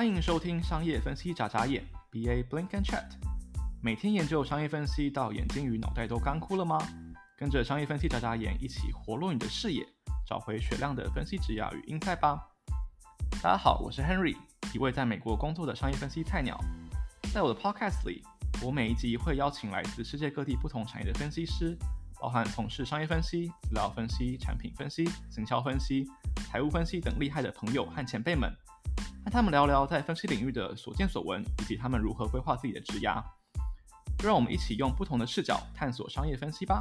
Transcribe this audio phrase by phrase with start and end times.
[0.00, 3.04] 欢迎收听商业分析眨眨眼，BA Blink and Chat。
[3.82, 6.78] 每天研究商业分析到眼睛与脑袋都干枯了吗？
[7.36, 9.86] 跟着商业分析眨眨眼一起活络你的视野，
[10.26, 12.48] 找回雪亮的分析职涯与鹰眼吧。
[13.42, 14.34] 大家好，我是 Henry，
[14.72, 16.58] 一位在美国工作的商业分析菜鸟。
[17.34, 18.22] 在我的 podcast 里，
[18.62, 21.76] 我每一集会邀请来自世界各地不同产业的分析师，
[22.18, 26.06] 包含从事商业分析、资料分析、产品分析、行销分析、
[26.50, 28.50] 财务分析等厉害的朋友和前辈们，
[29.24, 33.22] 和他们聊聊在分析领域的所见所闻，以及他们如何规划自己的职涯。
[34.18, 36.78] 就让我们一起用不同的视角探索商业分析吧。